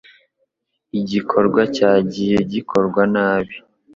[0.99, 3.55] igikorwa cyagiye gikorwa nabi